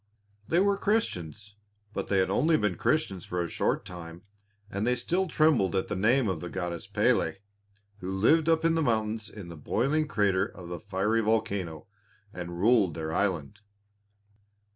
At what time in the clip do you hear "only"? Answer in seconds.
2.31-2.57